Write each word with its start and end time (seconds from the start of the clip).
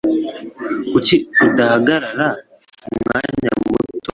Kuki 0.91 1.15
udahagarara 1.47 2.27
umwanya 2.89 3.49
muto? 3.65 4.09